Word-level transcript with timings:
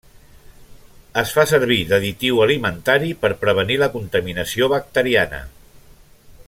Es 1.21 1.33
fa 1.35 1.43
servir 1.51 1.77
d'additiu 1.91 2.41
alimentari 2.47 3.13
per 3.25 3.33
prevenir 3.45 3.79
la 3.83 3.93
contaminació 3.99 4.75
bacteriana. 4.77 5.43